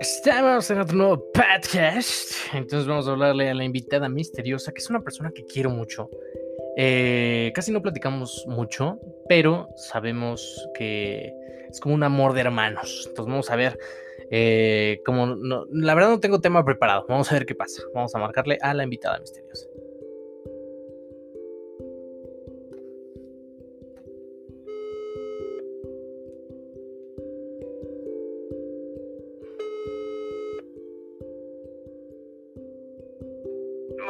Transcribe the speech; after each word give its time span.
Estamos 0.00 0.70
en 0.70 0.80
otro 0.80 0.96
nuevo 0.96 1.32
podcast. 1.32 2.32
Entonces 2.52 2.86
vamos 2.86 3.08
a 3.08 3.12
hablarle 3.12 3.50
a 3.50 3.54
la 3.54 3.64
invitada 3.64 4.08
misteriosa, 4.08 4.72
que 4.72 4.80
es 4.80 4.90
una 4.90 5.02
persona 5.02 5.30
que 5.34 5.44
quiero 5.44 5.70
mucho. 5.70 6.10
Eh, 6.76 7.52
casi 7.54 7.72
no 7.72 7.82
platicamos 7.82 8.44
mucho, 8.48 8.98
pero 9.28 9.68
sabemos 9.76 10.68
que 10.74 11.32
es 11.70 11.80
como 11.80 11.94
un 11.94 12.02
amor 12.02 12.32
de 12.32 12.40
hermanos. 12.40 13.04
Entonces 13.08 13.30
vamos 13.30 13.50
a 13.50 13.56
ver 13.56 13.78
eh, 14.30 15.00
la 15.70 15.94
verdad 15.94 16.10
no 16.10 16.20
tengo 16.20 16.40
tema 16.40 16.64
preparado. 16.64 17.06
Vamos 17.08 17.30
a 17.30 17.34
ver 17.34 17.46
qué 17.46 17.54
pasa. 17.54 17.82
Vamos 17.94 18.14
a 18.14 18.18
marcarle 18.18 18.58
a 18.60 18.74
la 18.74 18.84
invitada 18.84 19.18
misteriosa. 19.20 19.68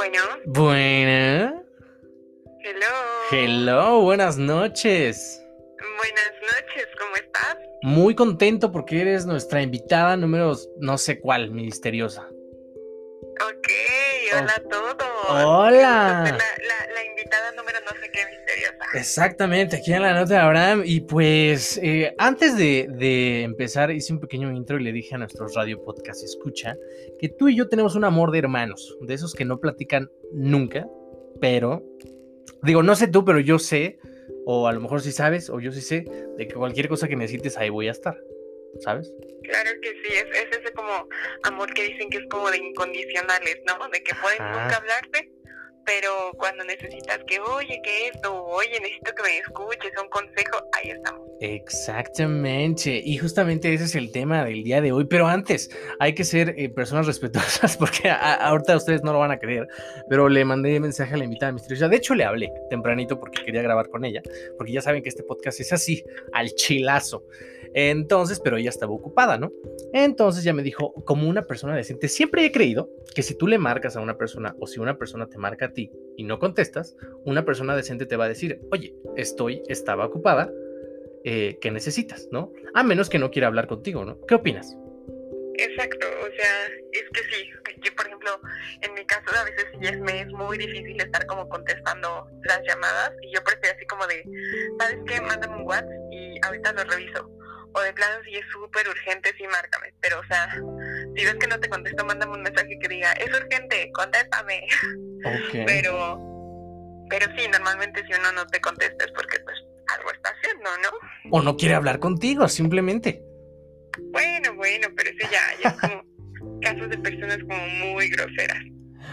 Bueno. 0.05 0.21
Buena. 0.45 1.63
Hello. 2.63 2.87
Hello, 3.31 4.01
buenas 4.03 4.37
noches. 4.37 5.43
Buenas 5.97 6.33
noches, 6.43 6.89
¿cómo 6.99 7.17
estás? 7.17 7.57
Muy 7.81 8.15
contento 8.15 8.71
porque 8.71 9.01
eres 9.01 9.25
nuestra 9.25 9.63
invitada 9.63 10.15
número 10.19 10.53
no 10.79 10.99
sé 10.99 11.19
cuál, 11.21 11.53
misteriosa. 11.53 12.29
Ok, 13.49 13.69
hola 14.35 14.53
a 14.55 14.63
todos. 14.69 15.09
Hola. 15.31 15.73
La, 15.73 16.23
la, 16.23 16.39
no 17.81 18.01
sé 18.01 18.11
qué 18.13 18.21
misteriosa. 18.31 18.79
Exactamente, 18.95 19.77
aquí 19.77 19.93
en 19.93 20.03
la 20.03 20.15
nota 20.15 20.35
de 20.35 20.41
Abraham. 20.41 20.83
Y 20.85 21.01
pues 21.01 21.79
eh, 21.83 22.15
antes 22.19 22.57
de, 22.57 22.87
de, 22.91 23.43
empezar 23.43 23.91
hice 23.91 24.13
un 24.13 24.21
pequeño 24.21 24.51
intro 24.53 24.79
y 24.79 24.83
le 24.83 24.93
dije 24.93 25.15
a 25.15 25.19
nuestros 25.19 25.55
radio 25.55 25.83
podcast 25.85 26.23
escucha 26.23 26.77
que 27.19 27.29
tú 27.29 27.49
y 27.49 27.57
yo 27.57 27.69
tenemos 27.69 27.95
un 27.95 28.05
amor 28.05 28.31
de 28.31 28.39
hermanos, 28.39 28.97
de 29.01 29.15
esos 29.15 29.35
que 29.35 29.45
no 29.45 29.61
platican 29.61 30.11
nunca, 30.33 30.87
pero 31.41 31.83
digo, 32.63 32.83
no 32.83 32.97
sé 32.97 33.09
tú, 33.09 33.25
pero 33.25 33.41
yo 33.41 33.59
sé, 33.59 33.99
o 34.47 34.67
a 34.67 34.73
lo 34.73 34.81
mejor 34.81 35.01
sí 35.01 35.13
sabes, 35.13 35.51
o 35.51 35.61
yo 35.61 35.73
sí 35.73 35.81
sé, 35.81 36.05
de 36.37 36.47
que 36.47 36.55
cualquier 36.55 36.89
cosa 36.89 37.09
que 37.09 37.17
necesites 37.17 37.57
ahí 37.57 37.71
voy 37.71 37.89
a 37.89 37.93
estar, 37.93 38.19
¿sabes? 38.81 39.13
Claro 39.43 39.71
que 39.83 39.91
sí, 39.91 40.13
es, 40.13 40.59
ese 40.59 40.73
como 40.73 41.09
amor 41.43 41.73
que 41.75 41.85
dicen 41.85 42.09
que 42.11 42.19
es 42.19 42.27
como 42.31 42.51
de 42.51 42.59
incondicionales, 42.59 43.59
¿no? 43.67 43.89
De 43.89 44.03
que 44.03 44.15
pueden 44.15 44.39
nunca 44.39 44.77
hablarte, 44.77 45.31
pero 45.85 46.33
cuando 46.37 46.65
necesitas 46.65 47.19
que, 47.27 47.41
oye, 47.41 47.81
que 47.83 48.09
esto, 48.09 48.45
oye, 48.45 48.81
necesito 48.81 49.15
que 49.15 49.23
me 49.23 49.39
escuches, 49.39 49.93
un 50.03 50.09
consejo, 50.09 50.67
ahí 50.73 50.91
estamos. 50.91 51.23
Exactamente, 51.41 53.03
y 53.05 53.19
justamente 53.19 53.73
ese 53.73 53.85
es 53.85 53.95
el 53.95 54.11
tema 54.13 54.45
del 54.45 54.63
día 54.65 54.81
de 54.81 54.93
hoy, 54.93 55.05
pero 55.05 55.27
antes 55.27 55.71
hay 55.99 56.15
que 56.15 56.25
ser 56.25 56.55
eh, 56.57 56.69
personas 56.69 57.07
respetuosas 57.15 57.77
porque 57.77 58.11
ahorita 58.11 58.77
ustedes 58.77 59.03
no 59.03 59.13
lo 59.13 59.19
van 59.19 59.33
a 59.33 59.39
creer, 59.39 59.67
pero 60.09 60.29
le 60.29 60.45
mandé 60.45 60.79
mensaje 60.81 61.15
a 61.15 61.17
la 61.19 61.25
invitada 61.25 61.53
misteriosa, 61.53 61.89
de 61.89 61.97
hecho 61.97 62.15
le 62.15 62.25
hablé 62.25 62.53
tempranito 62.71 63.19
porque 63.19 63.45
quería 63.45 63.63
grabar 63.63 63.89
con 63.89 64.05
ella, 64.05 64.23
porque 64.57 64.73
ya 64.73 64.81
saben 64.81 65.03
que 65.03 65.09
este 65.09 65.23
podcast 65.23 65.61
es 65.61 65.73
así, 65.73 66.05
al 66.33 66.51
chilazo. 66.55 67.25
Entonces, 67.75 68.41
pero 68.41 68.57
ella 68.57 68.71
estaba 68.71 68.93
ocupada, 68.93 69.37
¿no? 69.37 69.53
Entonces 69.93 70.45
ya 70.45 70.53
me 70.53 70.63
dijo, 70.63 70.95
como 71.05 71.29
una 71.29 71.43
persona 71.43 71.75
decente, 71.75 72.09
siempre 72.09 72.45
he 72.47 72.53
creído 72.53 72.89
que 73.15 73.23
si 73.23 73.35
tú 73.35 73.49
le 73.49 73.59
marcas 73.59 73.97
a 73.97 74.01
una 74.01 74.17
persona 74.17 74.55
o 74.61 74.67
si 74.69 74.79
una 74.79 74.97
persona 74.97 75.29
te 75.29 75.39
marca 75.39 75.67
a 75.67 75.73
ti 75.73 75.91
y 76.17 76.23
no 76.23 76.39
contestas, 76.39 76.97
una 77.25 77.45
persona 77.45 77.75
decente 77.75 78.07
te 78.07 78.17
va 78.17 78.27
a 78.27 78.29
decir, 78.29 78.61
oye, 78.71 78.95
estoy, 79.17 79.63
estaba 79.69 80.07
ocupada, 80.07 80.53
eh, 81.25 81.59
¿qué 81.61 81.73
necesitas, 81.73 82.29
no? 82.31 82.53
A 82.75 82.85
menos 82.85 83.09
que 83.09 83.19
no 83.19 83.31
quiera 83.31 83.49
hablar 83.49 83.67
contigo, 83.67 84.05
¿no? 84.05 84.21
¿Qué 84.27 84.37
opinas? 84.37 84.77
Exacto, 85.57 86.07
o 86.21 86.37
sea, 86.37 86.67
es 86.93 87.05
que 87.13 87.21
sí, 87.31 87.51
yo 87.83 87.95
por 87.95 88.07
ejemplo, 88.07 88.41
en 88.83 88.95
mi 88.95 89.05
caso 89.07 89.25
a 89.37 89.45
veces 89.45 89.67
sí 89.73 89.97
me 90.01 90.21
es 90.21 90.29
muy 90.29 90.59
difícil 90.59 91.01
estar 91.01 91.27
como 91.27 91.49
contestando 91.49 92.27
las 92.45 92.61
llamadas 92.67 93.13
y 93.23 93.35
yo 93.35 93.43
prefiero 93.45 93.77
así 93.77 93.87
como 93.87 94.07
de, 94.07 94.25
¿sabes 94.79 94.99
qué? 95.07 95.21
Mándame 95.21 95.57
un 95.57 95.63
WhatsApp 95.63 95.91
y 96.11 96.39
ahorita 96.45 96.73
lo 96.73 96.85
reviso 96.85 97.31
o 97.75 97.81
de 97.81 97.93
plano 97.93 98.23
si 98.25 98.37
es 98.37 98.47
súper 98.53 98.89
urgente, 98.89 99.35
sí 99.37 99.45
márcame. 99.51 99.93
Pero, 100.01 100.21
o 100.21 100.25
sea, 100.25 100.49
si 101.17 101.25
ves 101.25 101.35
que 101.35 101.47
no 101.47 101.59
te 101.59 101.69
contesto, 101.69 102.05
mándame 102.05 102.33
un 102.33 102.43
mensaje 102.43 102.79
que 102.81 102.89
diga, 102.89 103.13
es 103.13 103.29
urgente, 103.29 103.91
contéstame. 103.93 104.67
Pero, 105.53 106.19
pero 107.09 107.27
sí, 107.37 107.49
normalmente 107.51 108.05
si 108.07 108.13
uno 108.13 108.33
no 108.33 108.47
te 108.47 108.61
contesta 108.61 109.05
es 109.05 109.13
porque 109.13 109.39
pues 109.41 109.57
algo 109.97 110.11
está 110.11 110.31
haciendo, 110.31 110.69
¿no? 110.83 110.91
O 111.31 111.43
no 111.43 111.57
quiere 111.57 111.75
hablar 111.75 111.99
contigo, 111.99 112.49
simplemente. 112.49 113.23
Bueno, 114.11 114.55
bueno, 114.55 114.89
pero 114.97 115.11
eso 115.11 115.29
ya, 115.31 115.63
ya 115.63 115.71
es 115.71 115.81
como 115.81 116.61
casos 116.61 116.91
de 116.91 116.99
personas 116.99 117.39
como 117.39 117.67
muy 117.69 118.09
groseras. 118.09 118.59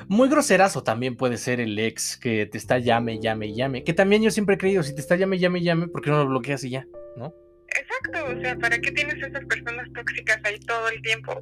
Muy 0.07 0.29
groseras 0.29 0.75
o 0.75 0.83
también 0.83 1.15
puede 1.15 1.37
ser 1.37 1.59
el 1.59 1.77
ex 1.77 2.17
que 2.17 2.45
te 2.45 2.57
está 2.57 2.79
llame, 2.79 3.19
llame, 3.19 3.53
llame. 3.53 3.83
Que 3.83 3.93
también 3.93 4.21
yo 4.23 4.31
siempre 4.31 4.55
he 4.55 4.57
creído, 4.57 4.83
si 4.83 4.95
te 4.95 5.01
está 5.01 5.15
llame, 5.15 5.37
llame, 5.37 5.61
llame, 5.61 5.87
¿por 5.87 6.01
qué 6.01 6.09
no 6.09 6.17
lo 6.17 6.27
bloqueas 6.27 6.63
y 6.63 6.71
ya? 6.71 6.87
¿No? 7.15 7.33
Exacto, 8.03 8.33
o 8.37 8.41
sea, 8.41 8.55
¿para 8.57 8.79
qué 8.79 8.91
tienes 8.91 9.15
esas 9.15 9.45
personas 9.45 9.87
tóxicas 9.93 10.39
ahí 10.43 10.59
todo 10.59 10.87
el 10.89 11.01
tiempo? 11.01 11.41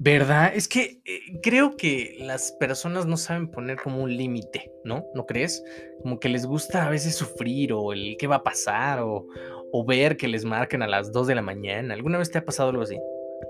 ¿Verdad? 0.00 0.52
Es 0.54 0.68
que 0.68 1.00
eh, 1.04 1.40
creo 1.42 1.76
que 1.76 2.16
las 2.20 2.52
personas 2.52 3.06
no 3.06 3.16
saben 3.16 3.50
poner 3.50 3.78
como 3.78 4.02
un 4.02 4.16
límite, 4.16 4.70
¿no? 4.84 5.04
¿No 5.14 5.26
crees? 5.26 5.62
Como 6.02 6.20
que 6.20 6.28
les 6.28 6.46
gusta 6.46 6.86
a 6.86 6.90
veces 6.90 7.16
sufrir 7.16 7.72
o 7.72 7.92
el 7.92 8.16
qué 8.16 8.28
va 8.28 8.36
a 8.36 8.42
pasar 8.44 9.00
o, 9.00 9.26
o 9.72 9.84
ver 9.84 10.16
que 10.16 10.28
les 10.28 10.44
marquen 10.44 10.82
a 10.82 10.86
las 10.86 11.10
2 11.10 11.26
de 11.26 11.34
la 11.34 11.42
mañana. 11.42 11.94
¿Alguna 11.94 12.18
vez 12.18 12.30
te 12.30 12.38
ha 12.38 12.44
pasado 12.44 12.70
algo 12.70 12.82
así? 12.82 12.96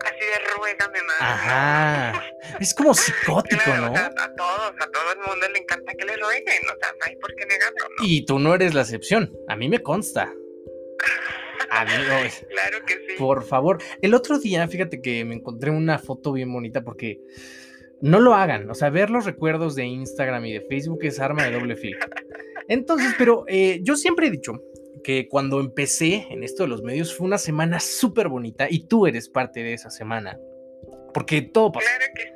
Así 0.06 0.20
de 0.20 0.56
ruégame 0.56 1.02
más. 1.02 1.20
Ajá. 1.20 2.24
Es 2.60 2.72
como 2.72 2.94
psicótico, 2.94 3.70
¿no? 3.76 3.86
a 3.88 4.10
todos, 4.34 4.72
a 4.80 4.90
todo 4.90 5.12
el 5.12 5.18
mundo 5.18 5.48
le 5.52 5.58
encanta 5.58 5.92
que 5.92 6.04
le 6.04 6.16
rueguen, 6.16 6.62
o 6.64 6.78
sea, 6.80 6.92
no 6.92 7.04
hay 7.04 7.16
por 7.16 7.34
qué 7.34 7.44
negarlo, 7.44 7.88
¿no? 7.98 8.04
Y 8.04 8.24
tú 8.24 8.38
no 8.38 8.54
eres 8.54 8.74
la 8.74 8.80
excepción, 8.82 9.30
a 9.48 9.56
mí 9.56 9.68
me 9.68 9.80
consta. 9.82 10.32
claro 12.48 12.84
que 12.86 12.94
sí. 12.94 13.14
Por 13.18 13.44
favor. 13.44 13.78
El 14.00 14.14
otro 14.14 14.38
día, 14.38 14.66
fíjate 14.68 15.00
que 15.00 15.24
me 15.24 15.34
encontré 15.34 15.70
una 15.70 15.98
foto 15.98 16.32
bien 16.32 16.52
bonita 16.52 16.82
porque 16.82 17.20
no 18.00 18.20
lo 18.20 18.34
hagan. 18.34 18.70
O 18.70 18.74
sea, 18.74 18.90
ver 18.90 19.10
los 19.10 19.24
recuerdos 19.24 19.74
de 19.74 19.84
Instagram 19.84 20.44
y 20.46 20.52
de 20.54 20.60
Facebook 20.62 21.00
es 21.02 21.20
arma 21.20 21.44
de 21.44 21.52
doble 21.52 21.76
filo. 21.76 21.98
Entonces, 22.68 23.14
pero 23.18 23.44
eh, 23.48 23.80
yo 23.82 23.96
siempre 23.96 24.26
he 24.26 24.30
dicho 24.30 24.62
que 25.02 25.28
cuando 25.28 25.60
empecé 25.60 26.26
en 26.30 26.42
esto 26.42 26.64
de 26.64 26.68
los 26.68 26.82
medios 26.82 27.14
fue 27.14 27.26
una 27.26 27.38
semana 27.38 27.80
súper 27.80 28.28
bonita 28.28 28.66
y 28.68 28.86
tú 28.86 29.06
eres 29.06 29.28
parte 29.28 29.62
de 29.62 29.72
esa 29.74 29.90
semana. 29.90 30.38
Porque 31.14 31.42
todo 31.42 31.72
pasó. 31.72 31.86
Claro 31.86 32.12
que 32.14 32.22
sí. 32.22 32.28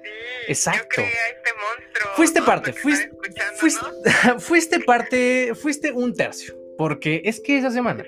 Exacto. 0.48 1.02
Yo 1.02 1.06
este 1.06 1.50
monstruo. 1.52 2.12
Fuiste 2.16 2.42
parte, 2.42 2.72
fuiste, 2.72 3.10
fuiste, 3.56 3.86
fuiste 4.38 4.80
parte, 4.80 5.54
fuiste 5.54 5.92
un 5.92 6.14
tercio. 6.14 6.56
Porque 6.78 7.20
es 7.24 7.40
que 7.40 7.58
esa 7.58 7.70
semana 7.70 8.04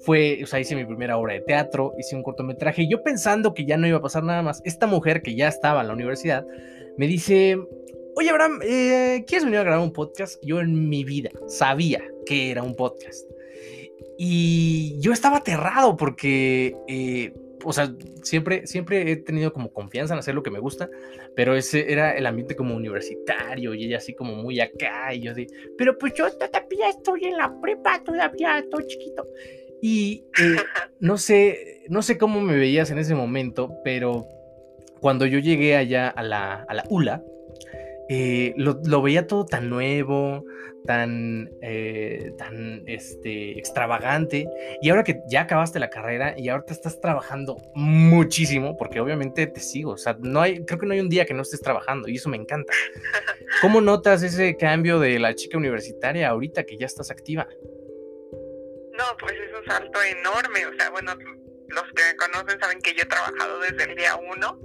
fue, 0.00 0.40
o 0.42 0.46
sea, 0.46 0.60
hice 0.60 0.74
mi 0.74 0.84
primera 0.84 1.16
obra 1.18 1.34
de 1.34 1.40
teatro, 1.40 1.94
hice 1.98 2.16
un 2.16 2.22
cortometraje, 2.22 2.82
y 2.82 2.90
yo 2.90 3.02
pensando 3.02 3.54
que 3.54 3.64
ya 3.64 3.76
no 3.76 3.86
iba 3.86 3.98
a 3.98 4.02
pasar 4.02 4.24
nada 4.24 4.42
más, 4.42 4.62
esta 4.64 4.86
mujer 4.86 5.22
que 5.22 5.34
ya 5.34 5.48
estaba 5.48 5.82
en 5.82 5.88
la 5.88 5.94
universidad, 5.94 6.46
me 6.96 7.06
dice, 7.06 7.58
oye 8.16 8.30
Abraham, 8.30 8.60
eh, 8.62 9.24
¿quieres 9.26 9.44
venir 9.44 9.60
a 9.60 9.64
grabar 9.64 9.80
un 9.80 9.92
podcast? 9.92 10.42
Yo 10.42 10.60
en 10.60 10.88
mi 10.88 11.04
vida 11.04 11.30
sabía 11.46 12.02
que 12.26 12.50
era 12.50 12.62
un 12.62 12.74
podcast. 12.74 13.28
Y 14.18 15.00
yo 15.00 15.12
estaba 15.12 15.38
aterrado 15.38 15.96
porque, 15.96 16.76
eh, 16.88 17.32
o 17.64 17.72
sea, 17.72 17.94
siempre, 18.22 18.66
siempre 18.66 19.10
he 19.10 19.16
tenido 19.16 19.52
como 19.52 19.72
confianza 19.72 20.12
en 20.14 20.20
hacer 20.20 20.34
lo 20.34 20.42
que 20.42 20.50
me 20.50 20.58
gusta, 20.58 20.90
pero 21.34 21.54
ese 21.56 21.90
era 21.90 22.14
el 22.16 22.26
ambiente 22.26 22.56
como 22.56 22.74
universitario 22.74 23.74
y 23.74 23.86
ella 23.86 23.98
así 23.98 24.14
como 24.14 24.34
muy 24.34 24.60
acá 24.60 25.14
y 25.14 25.22
yo 25.22 25.34
de, 25.34 25.46
pero 25.78 25.96
pues 25.96 26.12
yo 26.14 26.30
todavía 26.30 26.90
estoy 26.90 27.24
en 27.24 27.36
la 27.38 27.58
prepa, 27.60 28.02
todavía 28.04 28.58
estoy 28.58 28.86
chiquito. 28.86 29.26
Y 29.82 30.24
eh, 30.38 30.56
no 31.00 31.18
sé, 31.18 31.84
no 31.88 32.02
sé 32.02 32.18
cómo 32.18 32.40
me 32.40 32.56
veías 32.56 32.90
en 32.90 32.98
ese 32.98 33.14
momento, 33.14 33.74
pero 33.84 34.26
cuando 35.00 35.26
yo 35.26 35.38
llegué 35.38 35.76
allá 35.76 36.08
a 36.08 36.22
la, 36.22 36.64
a 36.68 36.74
la 36.74 36.84
ULA, 36.88 37.22
eh, 38.12 38.54
lo, 38.56 39.02
veía 39.02 39.28
todo 39.28 39.46
tan 39.46 39.70
nuevo, 39.70 40.44
tan, 40.84 41.48
eh, 41.62 42.32
tan 42.36 42.82
este, 42.86 43.56
extravagante. 43.56 44.48
Y 44.82 44.90
ahora 44.90 45.04
que 45.04 45.22
ya 45.28 45.42
acabaste 45.42 45.78
la 45.78 45.90
carrera 45.90 46.34
y 46.36 46.48
ahora 46.48 46.64
te 46.64 46.72
estás 46.72 47.00
trabajando 47.00 47.56
muchísimo, 47.76 48.76
porque 48.76 48.98
obviamente 48.98 49.46
te 49.46 49.60
sigo. 49.60 49.92
O 49.92 49.96
sea, 49.96 50.18
no 50.20 50.40
hay, 50.40 50.64
creo 50.64 50.80
que 50.80 50.86
no 50.86 50.94
hay 50.94 50.98
un 50.98 51.08
día 51.08 51.24
que 51.24 51.34
no 51.34 51.42
estés 51.42 51.60
trabajando 51.60 52.08
y 52.08 52.16
eso 52.16 52.28
me 52.28 52.36
encanta. 52.36 52.72
¿Cómo 53.62 53.80
notas 53.80 54.24
ese 54.24 54.56
cambio 54.56 54.98
de 54.98 55.20
la 55.20 55.36
chica 55.36 55.56
universitaria 55.56 56.30
ahorita 56.30 56.64
que 56.64 56.76
ya 56.76 56.86
estás 56.86 57.12
activa? 57.12 57.46
No, 59.00 59.16
pues 59.16 59.32
es 59.32 59.58
un 59.58 59.64
salto 59.64 60.02
enorme. 60.02 60.66
O 60.66 60.74
sea, 60.76 60.90
bueno, 60.90 61.14
los 61.68 61.84
que 61.94 62.02
me 62.04 62.16
conocen 62.16 62.60
saben 62.60 62.82
que 62.82 62.92
yo 62.94 63.02
he 63.02 63.06
trabajado 63.06 63.60
desde 63.60 63.84
el 63.84 63.96
día 63.96 64.14
uno, 64.16 64.58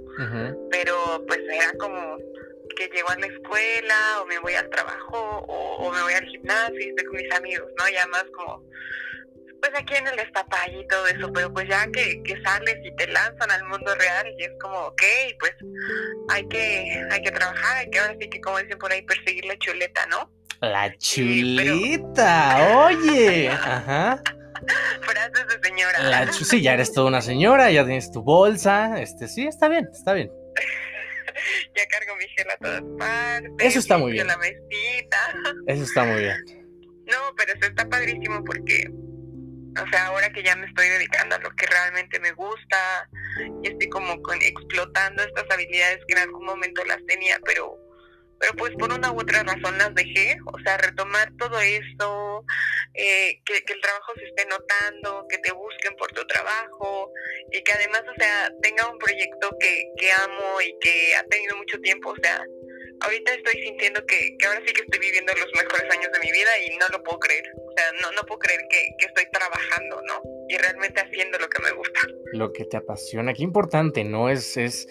pero 0.70 1.24
pues 1.26 1.40
era 1.50 1.72
como 1.78 2.18
que 2.76 2.88
llego 2.88 3.08
a 3.08 3.16
la 3.16 3.26
escuela 3.26 4.20
o 4.20 4.26
me 4.26 4.38
voy 4.40 4.52
al 4.52 4.68
trabajo 4.68 5.44
o, 5.48 5.90
me 5.90 6.02
voy 6.02 6.12
al 6.12 6.26
gimnasio 6.26 6.78
y 6.78 6.88
estoy 6.90 7.06
con 7.06 7.16
mis 7.16 7.32
amigos, 7.32 7.66
¿no? 7.78 7.88
Ya 7.88 8.06
más 8.08 8.24
como, 8.36 8.62
pues 9.62 9.72
aquí 9.74 9.94
en 9.94 10.06
el 10.08 10.16
destapay 10.16 10.80
y 10.80 10.86
todo 10.88 11.06
eso, 11.06 11.32
pero 11.32 11.50
pues 11.54 11.66
ya 11.70 11.86
que, 11.90 12.22
que 12.22 12.42
sales 12.42 12.76
y 12.84 12.94
te 12.96 13.06
lanzan 13.06 13.50
al 13.50 13.64
mundo 13.64 13.94
real 13.94 14.26
y 14.36 14.44
es 14.44 14.52
como, 14.60 14.78
ok, 14.88 15.02
pues 15.40 15.54
hay 16.28 16.46
que, 16.48 17.02
hay 17.10 17.22
que 17.22 17.30
trabajar, 17.30 17.78
hay 17.78 17.90
que 17.90 17.98
ahora 17.98 18.16
sí 18.20 18.28
que 18.28 18.40
como 18.42 18.58
dicen 18.58 18.78
por 18.78 18.92
ahí, 18.92 19.00
perseguir 19.02 19.46
la 19.46 19.56
chuleta, 19.56 20.04
¿no? 20.06 20.35
La 20.60 20.96
chuleta, 20.96 22.86
oye, 22.86 23.48
ajá. 23.48 24.22
Frases 25.02 25.46
de 25.48 25.68
señora. 25.68 25.98
La 26.02 26.32
sí, 26.32 26.62
ya 26.62 26.74
eres 26.74 26.92
toda 26.92 27.08
una 27.08 27.20
señora, 27.20 27.70
ya 27.70 27.84
tienes 27.84 28.10
tu 28.10 28.22
bolsa, 28.22 29.00
este, 29.00 29.28
sí, 29.28 29.46
está 29.46 29.68
bien, 29.68 29.88
está 29.92 30.14
bien. 30.14 30.30
ya 31.76 31.86
cargo 31.88 32.16
mi 32.16 32.28
gel 32.28 32.50
a 32.50 32.56
todas 32.56 32.82
partes. 32.98 33.52
Eso 33.58 33.78
está 33.78 33.98
muy 33.98 34.12
bien. 34.12 34.26
La 34.26 34.38
mesita. 34.38 35.18
Eso 35.66 35.82
está 35.82 36.04
muy 36.04 36.20
bien. 36.20 36.36
No, 37.06 37.18
pero 37.36 37.52
eso 37.52 37.68
está 37.68 37.88
padrísimo 37.88 38.42
porque 38.42 38.90
o 39.82 39.86
sea, 39.90 40.06
ahora 40.06 40.30
que 40.30 40.42
ya 40.42 40.56
me 40.56 40.66
estoy 40.66 40.88
dedicando 40.88 41.36
a 41.36 41.38
lo 41.38 41.50
que 41.50 41.66
realmente 41.66 42.18
me 42.20 42.32
gusta 42.32 43.08
y 43.62 43.68
estoy 43.68 43.88
como 43.88 44.20
con, 44.22 44.40
explotando 44.42 45.22
estas 45.22 45.44
habilidades 45.50 45.98
que 46.06 46.14
en 46.14 46.20
algún 46.20 46.44
momento 46.46 46.84
las 46.84 47.04
tenía, 47.06 47.38
pero 47.44 47.76
pero 48.38 48.52
pues 48.56 48.72
por 48.78 48.92
una 48.92 49.12
u 49.12 49.20
otra 49.20 49.42
razón 49.42 49.78
las 49.78 49.94
dejé, 49.94 50.38
o 50.46 50.58
sea, 50.60 50.76
retomar 50.78 51.32
todo 51.38 51.60
esto, 51.60 52.44
eh, 52.94 53.40
que, 53.44 53.62
que, 53.62 53.72
el 53.72 53.80
trabajo 53.80 54.12
se 54.16 54.24
esté 54.24 54.46
notando, 54.46 55.26
que 55.28 55.38
te 55.38 55.52
busquen 55.52 55.94
por 55.96 56.12
tu 56.12 56.26
trabajo 56.26 57.12
y 57.52 57.62
que 57.62 57.72
además, 57.72 58.02
o 58.02 58.20
sea, 58.20 58.50
tenga 58.62 58.90
un 58.90 58.98
proyecto 58.98 59.56
que, 59.58 59.84
que 59.98 60.10
amo 60.12 60.60
y 60.60 60.76
que 60.80 61.14
ha 61.16 61.24
tenido 61.24 61.56
mucho 61.56 61.78
tiempo, 61.80 62.10
o 62.10 62.16
sea, 62.22 62.44
ahorita 63.00 63.34
estoy 63.34 63.62
sintiendo 63.62 64.04
que, 64.06 64.36
que 64.38 64.46
ahora 64.46 64.60
sí 64.66 64.72
que 64.72 64.82
estoy 64.82 65.00
viviendo 65.00 65.32
los 65.34 65.50
mejores 65.54 65.90
años 65.92 66.10
de 66.12 66.20
mi 66.20 66.32
vida 66.32 66.50
y 66.66 66.76
no 66.76 66.86
lo 66.92 67.02
puedo 67.02 67.18
creer. 67.20 67.44
O 67.56 67.72
sea, 67.76 67.92
no, 68.02 68.12
no 68.12 68.22
puedo 68.22 68.38
creer 68.38 68.60
que, 68.70 68.88
que 68.98 69.06
estoy 69.06 69.24
trabajando, 69.32 70.00
¿no? 70.06 70.22
Y 70.48 70.56
realmente 70.56 71.00
haciendo 71.00 71.38
lo 71.38 71.48
que 71.48 71.62
me 71.62 71.72
gusta. 71.72 72.00
Lo 72.32 72.52
que 72.52 72.64
te 72.64 72.76
apasiona, 72.76 73.34
qué 73.34 73.42
importante, 73.42 74.04
¿no? 74.04 74.30
Es, 74.30 74.56
es 74.56 74.88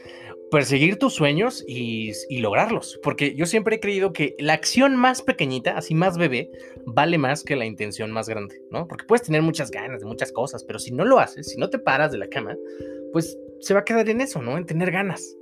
perseguir 0.56 0.98
tus 0.98 1.14
sueños 1.14 1.66
y, 1.68 2.14
lograrlos. 2.40 2.98
Porque 3.04 3.36
yo 3.36 3.46
siempre 3.46 3.76
he 3.76 3.80
creído 3.82 4.14
que 4.14 4.38
la 4.40 4.54
acción 4.54 4.96
más 4.96 5.22
pequeñita, 5.22 5.78
así 5.78 5.96
más 5.96 6.18
bebé, 6.18 6.50
vale 6.86 7.18
más 7.18 7.44
que 7.44 7.58
la 7.58 7.66
intención 7.66 8.10
más 8.12 8.30
grande, 8.30 8.62
¿no? 8.72 8.88
Porque 8.88 9.04
puedes 9.04 9.24
tener 9.24 9.42
muchas 9.42 9.70
ganas 9.70 10.00
de 10.00 10.06
muchas 10.06 10.32
cosas, 10.32 10.64
pero 10.64 10.80
si 10.80 10.94
no 10.94 11.04
lo 11.04 11.20
haces, 11.20 11.50
si 11.50 11.58
no 11.58 11.70
te 11.70 11.78
paras 11.78 12.14
de 12.14 12.20
la 12.20 12.30
cama, 12.30 12.56
pues 13.12 13.38
se 13.60 13.74
va 13.74 13.82
a 13.82 13.84
quedar 13.84 14.08
en 14.08 14.22
eso, 14.22 14.42
¿no? 14.42 14.58
En 14.58 14.66
tener 14.66 14.92
ganas 14.92 15.36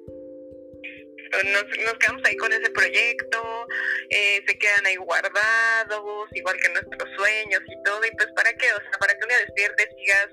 nos, 1.41 1.63
nos 1.85 1.93
quedamos 1.99 2.21
ahí 2.25 2.37
con 2.37 2.53
ese 2.53 2.69
proyecto, 2.69 3.67
eh, 4.09 4.43
se 4.45 4.57
quedan 4.57 4.85
ahí 4.85 4.95
guardados, 4.97 6.27
igual 6.33 6.57
que 6.61 6.69
nuestros 6.69 7.09
sueños 7.15 7.61
y 7.65 7.83
todo, 7.83 8.05
y 8.05 8.11
pues 8.11 8.29
para 8.35 8.53
qué, 8.53 8.71
o 8.71 8.77
sea, 8.77 8.99
para 8.99 9.13
que 9.13 9.23
un 9.23 9.29
día 9.29 9.37
despiertes 9.39 9.87
y 9.91 10.01
digas, 10.01 10.29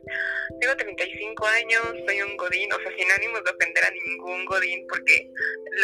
tengo 0.61 0.77
35 0.77 1.47
años, 1.47 1.83
soy 2.07 2.23
un 2.23 2.37
godín, 2.37 2.73
o 2.73 2.79
sea, 2.81 2.97
sin 2.97 3.11
ánimos 3.13 3.45
de 3.45 3.51
ofender 3.51 3.85
a 3.85 3.91
ningún 3.91 4.45
godín, 4.45 4.87
porque 4.89 5.31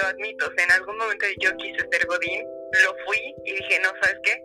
lo 0.00 0.06
admito, 0.08 0.46
o 0.46 0.54
sea, 0.54 0.64
en 0.64 0.72
algún 0.72 0.98
momento 0.98 1.26
yo 1.38 1.56
quise 1.56 1.86
ser 1.90 2.06
godín, 2.06 2.44
lo 2.84 2.96
fui 3.06 3.34
y 3.44 3.52
dije, 3.54 3.80
no, 3.80 3.90
¿sabes 4.02 4.18
qué? 4.22 4.42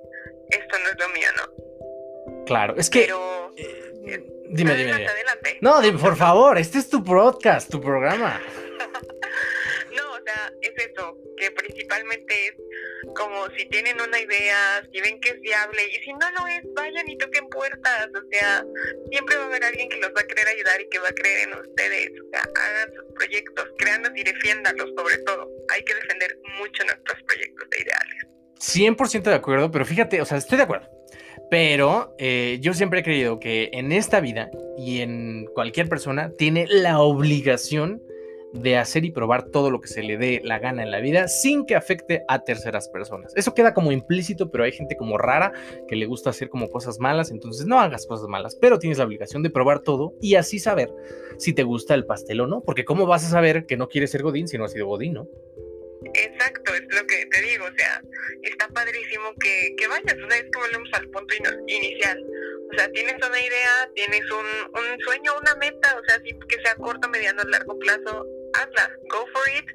Esto 0.51 0.79
no 0.79 0.89
es 0.89 0.99
lo 0.99 1.09
mío, 1.09 1.27
¿no? 1.37 2.45
Claro, 2.45 2.75
es 2.77 2.89
que... 2.89 3.01
Pero... 3.01 3.53
Eh, 3.57 4.23
dime, 4.49 4.75
dime, 4.75 4.91
adelante, 4.91 5.07
adelante. 5.07 5.57
No, 5.61 5.81
dime, 5.81 5.99
por 5.99 6.17
favor, 6.17 6.57
este 6.57 6.79
es 6.79 6.89
tu 6.89 7.03
podcast, 7.03 7.69
tu 7.69 7.81
programa 7.81 8.41
es 10.61 10.71
eso, 10.77 11.17
que 11.37 11.51
principalmente 11.51 12.33
es 12.47 12.53
como 13.15 13.47
si 13.57 13.65
tienen 13.69 13.99
una 13.99 14.19
idea, 14.19 14.81
si 14.91 15.01
ven 15.01 15.19
que 15.19 15.29
es 15.29 15.39
viable 15.41 15.81
y 15.89 16.03
si 16.03 16.13
no 16.13 16.29
lo 16.31 16.47
es, 16.47 16.61
vayan 16.75 17.07
y 17.09 17.17
toquen 17.17 17.47
puertas, 17.49 18.07
o 18.07 18.29
sea, 18.31 18.63
siempre 19.11 19.35
va 19.35 19.43
a 19.43 19.45
haber 19.47 19.63
alguien 19.63 19.89
que 19.89 19.97
los 19.97 20.09
va 20.09 20.21
a 20.21 20.27
querer 20.27 20.47
ayudar 20.47 20.81
y 20.81 20.89
que 20.89 20.99
va 20.99 21.09
a 21.09 21.13
creer 21.13 21.49
en 21.49 21.59
ustedes, 21.59 22.11
o 22.21 22.29
sea, 22.31 22.41
hagan 22.41 22.93
sus 22.93 23.13
proyectos, 23.15 23.65
créanlos 23.77 24.11
y 24.15 24.23
defiéndanlos 24.23 24.89
sobre 24.95 25.17
todo, 25.19 25.49
hay 25.69 25.83
que 25.83 25.95
defender 25.95 26.37
mucho 26.59 26.83
nuestros 26.85 27.23
proyectos 27.23 27.69
de 27.69 27.81
ideales. 27.81 28.31
100% 28.59 29.23
de 29.23 29.33
acuerdo, 29.33 29.71
pero 29.71 29.85
fíjate, 29.85 30.21
o 30.21 30.25
sea, 30.25 30.37
estoy 30.37 30.57
de 30.57 30.63
acuerdo. 30.63 30.87
Pero 31.49 32.15
eh, 32.17 32.59
yo 32.61 32.73
siempre 32.73 32.99
he 32.99 33.03
creído 33.03 33.39
que 33.39 33.69
en 33.73 33.91
esta 33.91 34.21
vida 34.21 34.49
y 34.77 35.01
en 35.01 35.45
cualquier 35.53 35.89
persona 35.89 36.31
tiene 36.37 36.65
la 36.69 36.99
obligación 36.99 38.01
de 38.53 38.77
hacer 38.77 39.05
y 39.05 39.11
probar 39.11 39.45
todo 39.45 39.71
lo 39.71 39.79
que 39.79 39.87
se 39.87 40.03
le 40.03 40.17
dé 40.17 40.41
la 40.43 40.59
gana 40.59 40.83
en 40.83 40.91
la 40.91 40.99
vida 40.99 41.27
sin 41.27 41.65
que 41.65 41.75
afecte 41.75 42.23
a 42.27 42.43
terceras 42.43 42.89
personas. 42.89 43.33
Eso 43.35 43.53
queda 43.53 43.73
como 43.73 43.91
implícito, 43.91 44.51
pero 44.51 44.63
hay 44.63 44.71
gente 44.71 44.97
como 44.97 45.17
rara 45.17 45.53
que 45.87 45.95
le 45.95 46.05
gusta 46.05 46.31
hacer 46.31 46.49
como 46.49 46.69
cosas 46.69 46.99
malas, 46.99 47.31
entonces 47.31 47.65
no 47.65 47.79
hagas 47.79 48.05
cosas 48.05 48.27
malas, 48.27 48.55
pero 48.59 48.79
tienes 48.79 48.97
la 48.97 49.05
obligación 49.05 49.43
de 49.43 49.49
probar 49.49 49.79
todo 49.79 50.13
y 50.21 50.35
así 50.35 50.59
saber 50.59 50.89
si 51.37 51.53
te 51.53 51.63
gusta 51.63 51.93
el 51.93 52.05
pastel 52.05 52.41
o 52.41 52.47
no, 52.47 52.61
porque 52.61 52.85
¿cómo 52.85 53.05
vas 53.05 53.25
a 53.25 53.29
saber 53.29 53.65
que 53.65 53.77
no 53.77 53.87
quieres 53.87 54.11
ser 54.11 54.21
Godín 54.21 54.47
si 54.47 54.57
no 54.57 54.65
has 54.65 54.73
sido 54.73 54.87
Godín, 54.87 55.13
no? 55.13 55.27
Exacto, 56.13 56.73
es 56.73 56.81
lo 56.81 57.05
que 57.05 57.25
te 57.27 57.41
digo, 57.41 57.65
o 57.65 57.77
sea, 57.77 58.01
está 58.41 58.67
padrísimo 58.69 59.33
que, 59.39 59.75
que 59.77 59.87
vayas, 59.87 60.15
o 60.15 60.29
sea, 60.29 60.39
es 60.39 60.43
que 60.51 60.59
volvemos 60.59 60.89
al 60.93 61.07
punto 61.09 61.35
inicial. 61.67 62.25
O 62.71 62.73
sea, 62.75 62.89
tienes 62.91 63.15
una 63.15 63.39
idea, 63.39 63.89
tienes 63.93 64.23
un, 64.31 64.45
un 64.73 64.99
sueño, 65.01 65.31
una 65.39 65.55
meta, 65.55 65.99
o 65.99 66.03
sea, 66.07 66.19
que 66.23 66.61
sea 66.63 66.75
corto, 66.75 67.07
mediano, 67.09 67.43
largo 67.43 67.77
plazo, 67.77 68.25
hazla, 68.53 68.91
go 69.09 69.25
for 69.33 69.49
it 69.57 69.69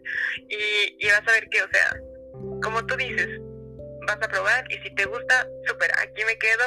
y, 0.49 1.06
y 1.06 1.11
vas 1.11 1.26
a 1.26 1.32
ver 1.32 1.49
que, 1.50 1.62
o 1.62 1.69
sea, 1.70 1.96
como 2.62 2.84
tú 2.87 2.96
dices, 2.96 3.28
vas 4.06 4.17
a 4.23 4.28
probar 4.28 4.64
y 4.70 4.78
si 4.78 4.94
te 4.94 5.05
gusta, 5.05 5.46
súper, 5.67 5.90
aquí 5.99 6.25
me 6.25 6.38
quedo 6.38 6.64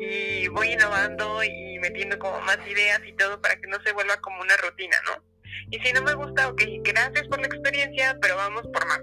y 0.00 0.48
voy 0.48 0.72
innovando 0.72 1.42
y 1.42 1.78
metiendo 1.80 2.18
como 2.18 2.40
más 2.42 2.58
ideas 2.68 3.00
y 3.06 3.12
todo 3.14 3.40
para 3.40 3.56
que 3.56 3.66
no 3.68 3.80
se 3.82 3.92
vuelva 3.92 4.16
como 4.18 4.40
una 4.40 4.56
rutina, 4.58 4.96
¿no? 5.06 5.24
Y 5.70 5.80
si 5.80 5.92
no 5.92 6.02
me 6.02 6.14
gusta, 6.14 6.48
ok, 6.48 6.62
gracias 6.82 7.26
por 7.28 7.40
la 7.40 7.46
experiencia, 7.46 8.16
pero 8.20 8.36
vamos 8.36 8.62
por 8.72 8.86
más. 8.86 9.00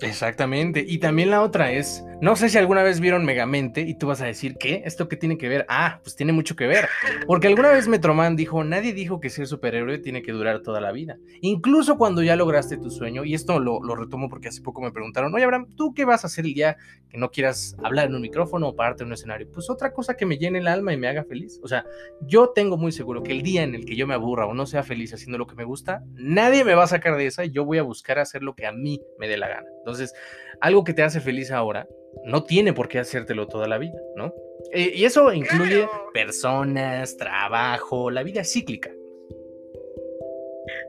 Exactamente. 0.00 0.84
Y 0.86 0.98
también 0.98 1.30
la 1.30 1.42
otra 1.42 1.72
es, 1.72 2.04
no 2.20 2.36
sé 2.36 2.48
si 2.48 2.58
alguna 2.58 2.82
vez 2.82 3.00
vieron 3.00 3.24
Megamente 3.24 3.82
y 3.82 3.94
tú 3.96 4.06
vas 4.06 4.20
a 4.20 4.26
decir, 4.26 4.56
¿qué? 4.58 4.82
¿Esto 4.84 5.08
qué 5.08 5.16
tiene 5.16 5.38
que 5.38 5.48
ver? 5.48 5.64
Ah, 5.68 6.00
pues 6.02 6.16
tiene 6.16 6.32
mucho 6.32 6.56
que 6.56 6.66
ver. 6.66 6.88
Porque 7.26 7.46
alguna 7.46 7.70
vez 7.70 7.88
Metroman 7.88 8.36
dijo, 8.36 8.64
nadie 8.64 8.92
dijo 8.92 9.20
que 9.20 9.30
ser 9.30 9.46
superhéroe 9.46 9.98
tiene 9.98 10.22
que 10.22 10.32
durar 10.32 10.62
toda 10.62 10.80
la 10.80 10.92
vida. 10.92 11.16
Incluso 11.40 11.96
cuando 11.96 12.22
ya 12.22 12.36
lograste 12.36 12.76
tu 12.76 12.90
sueño, 12.90 13.24
y 13.24 13.34
esto 13.34 13.58
lo, 13.58 13.82
lo 13.82 13.94
retomo 13.94 14.28
porque 14.28 14.48
hace 14.48 14.62
poco 14.62 14.80
me 14.80 14.92
preguntaron, 14.92 15.34
oye 15.34 15.44
Abraham, 15.44 15.66
¿tú 15.76 15.94
qué 15.94 16.04
vas 16.04 16.24
a 16.24 16.26
hacer 16.26 16.44
el 16.44 16.54
día 16.54 16.76
que 17.08 17.18
no 17.18 17.30
quieras 17.30 17.76
hablar 17.82 18.08
en 18.08 18.14
un 18.14 18.22
micrófono 18.22 18.68
o 18.68 18.76
pararte 18.76 19.02
en 19.02 19.08
un 19.08 19.14
escenario? 19.14 19.48
Pues 19.52 19.70
otra 19.70 19.92
cosa 19.92 20.16
que 20.16 20.26
me 20.26 20.38
llene 20.38 20.58
el 20.58 20.68
alma 20.68 20.92
y 20.92 20.96
me 20.96 21.08
haga 21.08 21.24
feliz. 21.24 21.60
O 21.62 21.68
sea, 21.68 21.84
yo 22.22 22.50
tengo 22.50 22.76
muy 22.76 22.92
seguro 22.92 23.22
que 23.22 23.32
el 23.32 23.42
día 23.42 23.62
en 23.62 23.74
el 23.74 23.84
que 23.84 23.96
yo 23.96 24.06
me 24.06 24.14
aburra 24.14 24.46
o 24.46 24.54
no 24.54 24.66
sea 24.66 24.82
feliz 24.82 25.14
haciendo 25.14 25.38
lo 25.38 25.46
que 25.46 25.54
me 25.54 25.64
gusta, 25.64 26.02
nadie 26.14 26.64
me 26.64 26.74
va 26.74 26.84
a 26.84 26.88
sacar 26.88 27.16
de 27.16 27.26
esa 27.26 27.44
y 27.44 27.50
yo 27.50 27.64
voy 27.64 27.78
a 27.78 27.82
buscar 27.82 28.18
hacer 28.18 28.42
lo 28.42 28.54
que 28.54 28.66
a 28.66 28.72
mí 28.72 29.00
me 29.18 29.28
dé 29.28 29.36
la 29.36 29.48
gana. 29.48 29.66
Entonces, 29.84 30.14
algo 30.60 30.82
que 30.82 30.94
te 30.94 31.02
hace 31.02 31.20
feliz 31.20 31.50
ahora 31.50 31.86
no 32.24 32.44
tiene 32.44 32.72
por 32.72 32.88
qué 32.88 33.00
hacértelo 33.00 33.48
toda 33.48 33.68
la 33.68 33.76
vida, 33.76 34.00
¿no? 34.16 34.34
Eh, 34.72 34.92
y 34.94 35.04
eso 35.04 35.30
incluye 35.30 35.86
personas, 36.14 37.18
trabajo, 37.18 38.10
la 38.10 38.22
vida 38.22 38.44
cíclica. 38.44 38.90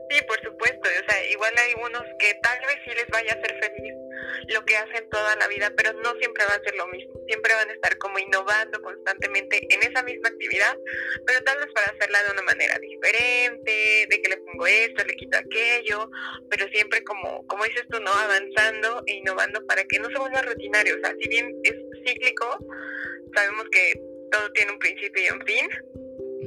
Sí, 0.08 0.18
por 0.26 0.40
supuesto. 0.40 0.80
O 0.80 1.10
sea, 1.10 1.30
igual 1.30 1.52
hay 1.58 1.74
unos 1.86 2.04
que 2.18 2.32
tal 2.42 2.58
vez 2.60 2.76
sí 2.84 2.90
les 2.96 3.06
vaya 3.08 3.32
a 3.32 3.36
hacer 3.36 3.54
feliz 3.60 3.94
lo 4.48 4.64
que 4.64 4.76
hacen 4.76 5.08
toda 5.10 5.36
la 5.36 5.48
vida, 5.48 5.72
pero 5.76 5.92
no 5.94 6.14
siempre 6.18 6.44
va 6.48 6.54
a 6.54 6.62
ser 6.62 6.74
lo 6.76 6.86
mismo. 6.88 7.12
Siempre 7.26 7.54
van 7.54 7.68
a 7.68 7.72
estar 7.72 7.98
como 7.98 8.18
innovando 8.18 8.80
constantemente 8.82 9.66
en 9.70 9.82
esa 9.82 10.02
misma 10.02 10.28
actividad, 10.28 10.76
pero 11.26 11.42
tal 11.44 11.58
vez 11.58 11.68
para 11.74 11.92
hacerla 11.92 12.22
de 12.24 12.30
una 12.32 12.42
manera 12.42 12.78
diferente, 12.78 14.06
de 14.08 14.22
que 14.22 14.28
le 14.28 14.36
pongo 14.38 14.66
esto, 14.66 15.04
le 15.04 15.16
quito 15.16 15.38
aquello, 15.38 16.10
pero 16.50 16.68
siempre 16.68 17.02
como, 17.04 17.46
como 17.46 17.64
dices 17.64 17.84
tú, 17.90 18.00
¿no? 18.00 18.12
Avanzando 18.12 19.02
e 19.06 19.14
innovando 19.14 19.64
para 19.66 19.84
que 19.84 19.98
no 19.98 20.08
se 20.08 20.18
vuelva 20.18 20.42
rutinario. 20.42 20.96
O 20.96 21.00
sea, 21.00 21.14
si 21.20 21.28
bien 21.28 21.54
es 21.64 21.74
cíclico, 22.04 22.58
sabemos 23.34 23.66
que 23.70 23.94
todo 24.30 24.50
tiene 24.52 24.72
un 24.72 24.78
principio 24.78 25.22
y 25.22 25.30
un 25.30 25.46
fin, 25.46 25.68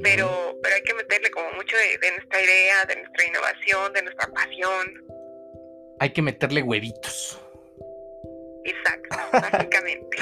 pero, 0.02 0.58
pero 0.62 0.74
hay 0.74 0.82
que 0.82 0.94
meterle 0.94 1.30
como 1.30 1.50
mucho 1.52 1.76
de, 1.76 2.10
nuestra 2.12 2.42
idea, 2.42 2.84
de 2.86 2.96
nuestra 2.96 3.26
innovación, 3.26 3.92
de 3.92 4.02
nuestra 4.02 4.28
pasión. 4.28 5.04
Hay 6.00 6.10
que 6.10 6.22
meterle 6.22 6.62
huevitos. 6.62 7.38
Exacto, 8.64 9.16
básicamente. 9.32 10.16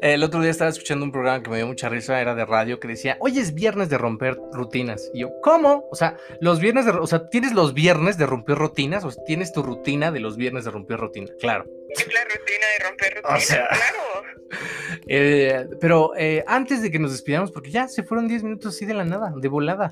El 0.00 0.22
otro 0.22 0.40
día 0.40 0.50
estaba 0.50 0.70
escuchando 0.70 1.04
un 1.04 1.12
programa 1.12 1.42
que 1.42 1.50
me 1.50 1.56
dio 1.56 1.66
mucha 1.66 1.88
risa, 1.88 2.20
era 2.20 2.34
de 2.34 2.44
radio, 2.44 2.80
que 2.80 2.88
decía, 2.88 3.16
hoy 3.20 3.38
es 3.38 3.54
viernes 3.54 3.88
de 3.88 3.98
romper 3.98 4.36
rutinas. 4.52 5.10
Y 5.14 5.20
yo, 5.20 5.30
¿cómo? 5.42 5.86
O 5.90 5.94
sea, 5.94 6.16
los 6.40 6.60
viernes 6.60 6.86
de, 6.86 6.92
o 6.92 7.06
sea, 7.06 7.28
¿tienes 7.28 7.52
los 7.52 7.74
viernes 7.74 8.18
de 8.18 8.26
romper 8.26 8.58
rutinas? 8.58 9.04
¿O 9.04 9.12
tienes 9.24 9.52
tu 9.52 9.62
rutina 9.62 10.10
de 10.10 10.20
los 10.20 10.36
viernes 10.36 10.64
de 10.64 10.70
romper 10.70 10.98
rutina? 10.98 11.30
Claro. 11.40 11.64
Es 11.90 12.12
la 12.12 12.24
rutina 12.24 12.66
de 12.78 12.84
romper 12.84 13.14
rutinas, 13.22 13.46
claro. 13.46 14.34
Eh, 15.08 15.66
pero 15.80 16.12
eh, 16.16 16.44
antes 16.46 16.80
de 16.80 16.90
que 16.90 16.98
nos 16.98 17.10
despidamos, 17.10 17.50
porque 17.50 17.70
ya 17.70 17.88
se 17.88 18.04
fueron 18.04 18.28
10 18.28 18.44
minutos 18.44 18.74
así 18.74 18.86
de 18.86 18.94
la 18.94 19.04
nada, 19.04 19.32
de 19.36 19.48
volada. 19.48 19.90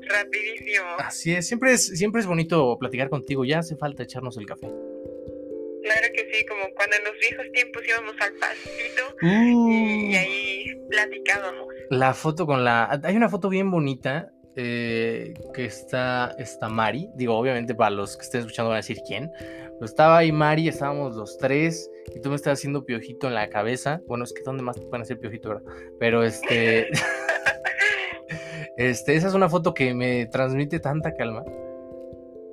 Rapidísimo. 0.00 0.86
Así 0.98 1.34
es, 1.34 1.46
siempre 1.46 1.72
es, 1.72 1.86
siempre 1.86 2.20
es 2.20 2.26
bonito 2.26 2.76
platicar 2.78 3.08
contigo, 3.08 3.44
ya 3.44 3.60
hace 3.60 3.76
falta 3.76 4.02
echarnos 4.02 4.36
el 4.36 4.46
café. 4.46 4.68
Claro 5.82 6.08
que 6.14 6.17
sí, 6.32 6.46
como 6.46 6.62
cuando 6.74 6.96
en 6.96 7.04
los 7.04 7.14
viejos 7.18 7.46
tiempos 7.52 7.82
íbamos 7.86 8.14
al 8.20 8.32
pasito 8.34 9.16
y, 9.22 9.54
uh. 9.54 10.16
ahí 10.16 10.80
platicábamos. 10.88 11.66
La 11.90 12.14
foto 12.14 12.46
con 12.46 12.64
la. 12.64 13.00
Hay 13.02 13.16
una 13.16 13.28
foto 13.28 13.48
bien 13.48 13.70
bonita 13.70 14.32
eh, 14.56 15.34
que 15.54 15.64
está, 15.64 16.34
está 16.38 16.68
Mari. 16.68 17.08
Digo, 17.14 17.36
obviamente 17.36 17.74
para 17.74 17.90
los 17.90 18.16
que 18.16 18.24
estén 18.24 18.40
escuchando 18.40 18.70
van 18.70 18.76
a 18.76 18.80
decir 18.80 18.98
quién. 19.06 19.30
Pero 19.38 19.84
estaba 19.84 20.18
ahí 20.18 20.32
Mari, 20.32 20.68
estábamos 20.68 21.14
los 21.14 21.38
tres. 21.38 21.90
Y 22.14 22.20
tú 22.20 22.30
me 22.30 22.36
estás 22.36 22.58
haciendo 22.58 22.84
piojito 22.84 23.28
en 23.28 23.34
la 23.34 23.48
cabeza. 23.48 24.00
Bueno, 24.06 24.24
es 24.24 24.32
que 24.32 24.42
¿dónde 24.42 24.62
más 24.62 24.76
te 24.76 24.86
pueden 24.86 25.02
hacer 25.02 25.18
piojito, 25.20 25.50
verdad? 25.50 25.72
Pero 26.00 26.24
este. 26.24 26.88
este, 28.76 29.14
esa 29.14 29.28
es 29.28 29.34
una 29.34 29.48
foto 29.48 29.74
que 29.74 29.94
me 29.94 30.26
transmite 30.26 30.80
tanta 30.80 31.14
calma. 31.14 31.44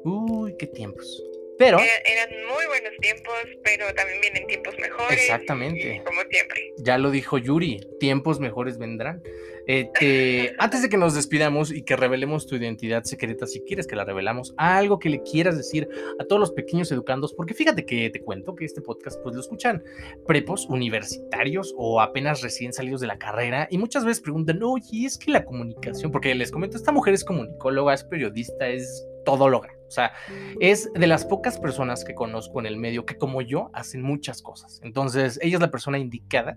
Uy, 0.03 0.55
qué 0.59 0.67
tiempos. 0.67 1.23
Pero. 1.57 1.79
eran 1.79 2.29
muy 2.47 2.64
buenos 2.85 2.99
tiempos, 3.01 3.33
pero 3.63 3.93
también 3.93 4.21
vienen 4.21 4.47
tiempos 4.47 4.75
mejores. 4.79 5.19
Exactamente. 5.19 6.01
como 6.05 6.21
siempre. 6.29 6.73
Ya 6.77 6.97
lo 6.97 7.11
dijo 7.11 7.37
Yuri, 7.37 7.79
tiempos 7.99 8.39
mejores 8.39 8.77
vendrán. 8.77 9.21
Este, 9.67 10.53
antes 10.59 10.83
de 10.83 10.89
que 10.89 10.97
nos 10.97 11.15
despidamos 11.15 11.71
y 11.71 11.81
que 11.81 11.95
revelemos 11.95 12.45
tu 12.45 12.55
identidad 12.55 13.03
secreta, 13.03 13.47
si 13.47 13.61
quieres 13.61 13.87
que 13.87 13.95
la 13.95 14.05
revelamos, 14.05 14.53
algo 14.57 14.99
que 14.99 15.09
le 15.09 15.21
quieras 15.23 15.57
decir 15.57 15.87
a 16.19 16.25
todos 16.25 16.39
los 16.39 16.51
pequeños 16.51 16.91
educandos, 16.91 17.33
porque 17.33 17.53
fíjate 17.53 17.85
que 17.85 18.09
te 18.09 18.21
cuento 18.21 18.55
que 18.55 18.65
este 18.65 18.81
podcast 18.81 19.19
pues 19.23 19.33
lo 19.35 19.41
escuchan 19.41 19.83
prepos, 20.27 20.67
universitarios 20.69 21.73
o 21.77 22.01
apenas 22.01 22.41
recién 22.41 22.73
salidos 22.73 23.01
de 23.01 23.07
la 23.07 23.17
carrera 23.17 23.67
y 23.71 23.77
muchas 23.77 24.05
veces 24.05 24.21
preguntan, 24.21 24.61
oye, 24.61 25.05
es 25.05 25.17
que 25.17 25.31
la 25.31 25.43
comunicación, 25.43 26.11
porque 26.11 26.35
les 26.35 26.51
comento, 26.51 26.77
esta 26.77 26.91
mujer 26.91 27.15
es 27.15 27.23
comunicóloga, 27.23 27.93
es 27.93 28.03
periodista, 28.03 28.67
es 28.67 29.07
todo 29.25 29.49
logra. 29.49 29.73
O 29.87 29.91
sea, 29.91 30.13
es 30.59 30.91
de 30.93 31.07
las 31.07 31.25
pocas 31.25 31.59
personas 31.59 32.03
que 32.03 32.15
conozco 32.15 32.59
en 32.59 32.65
el 32.65 32.77
medio 32.77 33.05
que 33.05 33.17
como 33.17 33.41
yo 33.41 33.69
hacen 33.73 34.01
muchas 34.01 34.41
cosas. 34.41 34.79
Entonces, 34.83 35.39
ella 35.41 35.57
es 35.57 35.61
la 35.61 35.71
persona 35.71 35.99
indicada 35.99 36.55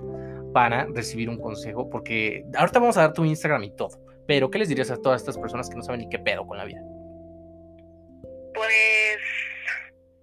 para 0.54 0.86
recibir 0.86 1.28
un 1.28 1.38
consejo, 1.38 1.90
porque 1.90 2.44
ahorita 2.54 2.78
vamos 2.78 2.96
a 2.96 3.02
dar 3.02 3.12
tu 3.12 3.24
Instagram 3.24 3.64
y 3.64 3.76
todo. 3.76 4.00
Pero, 4.26 4.50
¿qué 4.50 4.58
les 4.58 4.68
dirías 4.68 4.90
a 4.90 4.96
todas 4.96 5.20
estas 5.22 5.38
personas 5.38 5.68
que 5.68 5.76
no 5.76 5.82
saben 5.82 6.00
ni 6.00 6.08
qué 6.08 6.18
pedo 6.18 6.46
con 6.46 6.58
la 6.58 6.64
vida? 6.64 6.80
Pues 8.54 9.18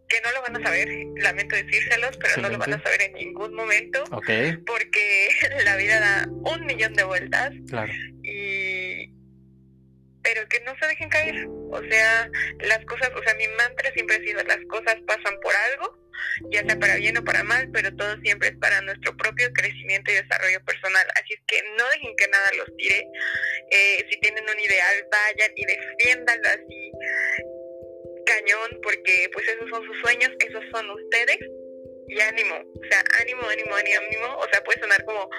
que 0.08 0.22
no 0.22 0.32
lo 0.34 0.42
van 0.42 0.56
a 0.56 0.64
saber, 0.64 0.90
lamento 1.18 1.56
decírselos, 1.56 2.18
pero 2.18 2.42
no 2.42 2.50
lo 2.50 2.58
van 2.58 2.74
a 2.74 2.82
saber 2.82 3.02
en 3.02 3.14
ningún 3.14 3.54
momento. 3.54 4.04
Ok. 4.12 4.30
Porque 4.66 5.30
la 5.64 5.75
vida 5.78 6.00
da 6.00 6.28
un 6.30 6.66
millón 6.66 6.94
de 6.94 7.04
vueltas. 7.04 7.54
Claro. 7.70 7.92
Y 8.24 8.64
pero 10.25 10.48
que 10.50 10.60
no 10.62 10.75
se 10.79 10.88
dejen 10.88 11.10
caer. 11.10 11.48
O 11.48 11.82
sea, 11.88 12.29
las 12.62 12.84
cosas, 12.86 13.12
o 13.15 13.22
sea, 13.24 13.36
mi 13.36 13.48
mantra 13.50 13.91
siempre 13.94 14.15
ha 14.15 14.20
sido 14.20 14.44
las 14.44 14.60
cosas 14.67 14.96
pasan 15.05 15.39
por 15.39 15.53
algo, 15.55 15.98
ya 16.51 16.65
sea 16.65 16.79
para 16.79 16.96
bien 16.96 17.17
o 17.17 17.24
para 17.24 17.44
mal, 17.44 17.70
pero 17.72 17.96
todo 17.96 18.20
siempre 18.22 18.50
es 18.50 18.58
para 18.58 18.82
nuestro 18.82 19.15
propio 19.15 19.53
crecimiento 19.53 20.12
y 20.12 20.15
desarrollo 20.15 20.65
personal. 20.65 21.05
Así 21.15 21.34
es 21.34 21.41
que 21.46 21.62
no 21.77 21.88
dejen 21.91 22.15
que 22.17 22.27
nada 22.27 22.50
los 22.58 22.75
tire. 22.77 23.08
Eh, 23.70 24.05
si 24.10 24.20
tienen 24.20 24.44
un 24.50 24.60
ideal, 24.60 25.08
vayan 25.12 25.51
y 25.55 25.65
defiéndanlo 25.65 26.50
así 26.50 26.91
cañón, 28.25 28.79
porque 28.82 29.29
pues 29.32 29.48
esos 29.48 29.70
son 29.70 29.86
sus 29.86 29.98
sueños, 30.00 30.32
esos 30.39 30.63
son 30.74 30.89
ustedes. 30.89 31.38
Y 32.07 32.19
ánimo, 32.19 32.55
o 32.55 32.88
sea, 32.89 33.03
ánimo, 33.19 33.41
ánimo, 33.47 33.75
ánimo, 33.75 34.00
ánimo. 34.00 34.38
O 34.38 34.47
sea, 34.51 34.63
puede 34.63 34.79
sonar 34.79 35.03
como 35.05 35.29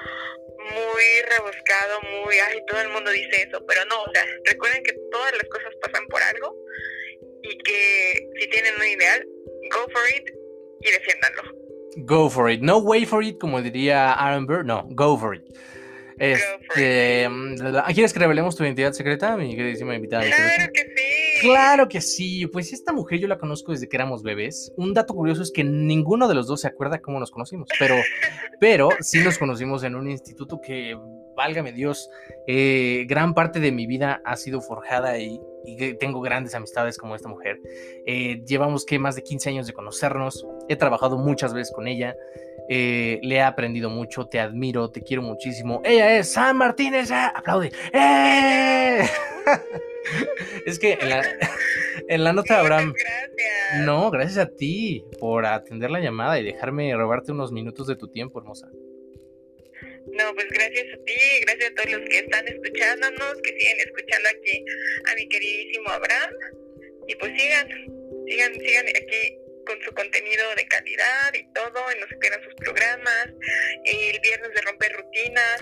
muy 0.58 1.22
rebuscado, 1.30 2.00
muy, 2.02 2.34
ay, 2.38 2.60
todo 2.66 2.80
el 2.80 2.88
mundo 2.88 3.10
dice 3.10 3.46
eso, 3.48 3.64
pero 3.66 3.84
no, 3.86 4.02
o 4.02 4.12
sea, 4.12 4.24
recuerden 4.44 4.82
que 4.82 4.92
todas 5.10 5.32
las 5.32 5.44
cosas 5.44 5.72
pasan 5.80 6.06
por 6.08 6.22
algo 6.22 6.56
y 7.42 7.58
que 7.58 8.28
si 8.40 8.48
tienen 8.48 8.74
un 8.76 8.86
ideal, 8.86 9.24
go 9.70 9.86
for 9.92 10.02
it 10.16 10.28
y 10.80 10.90
defiéndanlo. 10.90 11.42
Go 11.98 12.28
for 12.28 12.50
it, 12.50 12.60
no 12.60 12.78
wait 12.78 13.08
for 13.08 13.22
it, 13.22 13.38
como 13.38 13.62
diría 13.62 14.12
Aaron 14.12 14.46
Burr, 14.46 14.64
no, 14.64 14.86
go 14.90 15.18
for 15.18 15.36
it. 15.36 15.44
Este, 16.18 17.28
mm, 17.28 17.56
¿Quieres 17.92 18.12
que 18.12 18.18
revelemos 18.18 18.56
tu 18.56 18.64
identidad 18.64 18.92
secreta, 18.92 19.36
mi 19.36 19.54
queridísima 19.54 19.94
invitada? 19.94 20.24
Claro 20.24 20.72
que 20.72 20.82
sí. 20.96 21.15
Claro 21.40 21.88
que 21.88 22.00
sí. 22.00 22.46
Pues 22.46 22.72
esta 22.72 22.92
mujer 22.92 23.18
yo 23.18 23.28
la 23.28 23.38
conozco 23.38 23.72
desde 23.72 23.88
que 23.88 23.96
éramos 23.96 24.22
bebés. 24.22 24.72
Un 24.76 24.94
dato 24.94 25.14
curioso 25.14 25.42
es 25.42 25.50
que 25.50 25.64
ninguno 25.64 26.28
de 26.28 26.34
los 26.34 26.46
dos 26.46 26.60
se 26.60 26.68
acuerda 26.68 27.00
cómo 27.00 27.20
nos 27.20 27.30
conocimos, 27.30 27.68
pero, 27.78 27.94
pero 28.60 28.88
sí 29.00 29.22
nos 29.22 29.38
conocimos 29.38 29.82
en 29.82 29.94
un 29.96 30.10
instituto 30.10 30.60
que, 30.60 30.96
válgame 31.36 31.72
Dios, 31.72 32.10
eh, 32.46 33.04
gran 33.08 33.34
parte 33.34 33.60
de 33.60 33.72
mi 33.72 33.86
vida 33.86 34.20
ha 34.24 34.36
sido 34.36 34.60
forjada 34.60 35.18
y, 35.18 35.40
tengo 35.98 36.20
grandes 36.20 36.54
amistades 36.54 36.96
como 36.96 37.16
esta 37.16 37.28
mujer. 37.28 37.58
Eh, 38.06 38.40
llevamos 38.46 38.86
que 38.86 39.00
más 39.00 39.16
de 39.16 39.24
15 39.24 39.48
años 39.48 39.66
de 39.66 39.72
conocernos. 39.72 40.46
He 40.68 40.76
trabajado 40.76 41.18
muchas 41.18 41.52
veces 41.52 41.72
con 41.74 41.88
ella. 41.88 42.14
Eh, 42.68 43.18
le 43.22 43.34
he 43.34 43.42
aprendido 43.42 43.90
mucho, 43.90 44.28
te 44.28 44.38
admiro, 44.38 44.92
te 44.92 45.02
quiero 45.02 45.22
muchísimo. 45.22 45.80
Ella 45.84 46.18
es 46.18 46.30
San 46.30 46.56
Martínez, 46.56 47.10
¡eh! 47.10 47.30
aplaude. 47.34 47.72
¡Eh! 47.92 49.08
es 50.66 50.78
que 50.78 50.98
en 51.00 51.10
la, 51.10 51.22
en 52.08 52.24
la 52.24 52.32
nota 52.32 52.54
de 52.54 52.60
Abraham. 52.60 52.94
No, 53.84 54.10
gracias 54.10 54.38
a 54.38 54.48
ti 54.48 55.04
por 55.18 55.44
atender 55.44 55.90
la 55.90 56.00
llamada 56.00 56.38
y 56.38 56.44
dejarme 56.44 56.94
robarte 56.94 57.32
unos 57.32 57.52
minutos 57.52 57.86
de 57.86 57.96
tu 57.96 58.08
tiempo, 58.08 58.40
hermosa. 58.40 58.68
No, 60.12 60.32
pues 60.34 60.46
gracias 60.50 60.86
a 60.94 61.04
ti, 61.04 61.14
gracias 61.42 61.70
a 61.70 61.74
todos 61.74 61.90
los 61.98 62.08
que 62.08 62.18
están 62.18 62.46
escuchándonos, 62.46 63.34
que 63.42 63.50
siguen 63.58 63.80
escuchando 63.80 64.28
aquí 64.28 64.64
a 65.10 65.14
mi 65.14 65.28
queridísimo 65.28 65.90
Abraham. 65.90 66.30
Y 67.08 67.14
pues 67.16 67.32
sigan, 67.36 67.68
sigan, 68.26 68.54
sigan 68.54 68.86
aquí 68.88 69.38
con 69.66 69.82
su 69.82 69.92
contenido 69.92 70.44
de 70.56 70.66
calidad 70.68 71.34
y 71.34 71.52
todo, 71.52 71.84
y 71.94 72.00
no 72.00 72.06
se 72.08 72.16
pierdan 72.16 72.42
sus 72.44 72.54
programas, 72.54 73.28
el 73.84 74.20
viernes 74.20 74.50
de 74.54 74.60
romper 74.62 74.92
rutinas. 74.92 75.60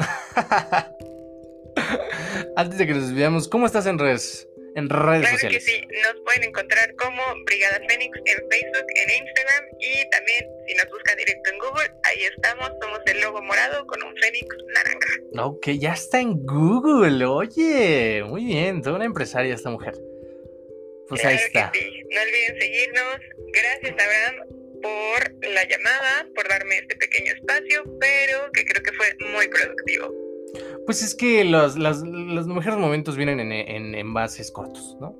Antes 2.57 2.79
de 2.79 2.87
que 2.87 2.95
nos 2.95 3.13
veamos, 3.13 3.49
¿cómo 3.49 3.67
estás 3.67 3.87
en 3.87 3.99
redes? 3.99 4.49
En 4.77 4.89
redes 4.89 5.23
claro 5.23 5.37
sociales. 5.37 5.65
Que 5.65 5.73
sí, 5.73 5.81
nos 6.03 6.21
pueden 6.25 6.45
encontrar 6.45 6.95
como 6.97 7.23
Brigada 7.45 7.81
Fénix 7.89 8.17
en 8.19 8.39
Facebook, 8.51 8.87
en 8.95 9.25
Instagram 9.25 9.65
y 9.81 10.11
también 10.11 10.47
si 10.67 10.75
nos 10.75 10.87
buscan 10.91 11.17
directo 11.17 11.51
en 11.51 11.59
Google, 11.59 11.91
ahí 12.03 12.25
estamos, 12.25 12.71
somos 12.81 13.01
el 13.07 13.21
logo 13.21 13.43
morado 13.43 13.87
con 13.87 14.03
un 14.03 14.17
Fénix 14.17 14.47
naranja. 14.75 15.49
Ok, 15.49 15.69
ya 15.79 15.93
está 15.93 16.21
en 16.21 16.45
Google, 16.45 17.25
oye, 17.25 18.25
muy 18.25 18.45
bien, 18.45 18.83
toda 18.83 18.97
una 18.97 19.05
empresaria 19.05 19.55
esta 19.55 19.71
mujer. 19.71 19.95
Pues 21.09 21.25
ahí 21.25 21.37
está. 21.37 21.71
No 21.75 22.21
olviden 22.23 22.61
seguirnos. 22.61 23.19
Gracias, 23.53 23.93
Abraham, 23.93 24.35
por 24.83 25.49
la 25.51 25.65
llamada, 25.65 26.27
por 26.35 26.49
darme 26.49 26.79
este 26.79 26.97
pequeño 26.97 27.33
espacio, 27.33 27.85
pero 28.01 28.51
que 28.53 28.65
creo 28.65 28.83
que 28.83 28.93
fue 28.93 29.15
muy 29.33 29.49
productivo. 29.49 30.24
Pues 30.85 31.03
es 31.03 31.15
que 31.15 31.45
los, 31.45 31.77
los 31.77 32.47
mejores 32.47 32.79
momentos 32.79 33.17
vienen 33.17 33.41
en, 33.41 33.53
en 33.53 33.95
envases 33.95 34.51
cortos, 34.51 34.97
¿no? 35.01 35.17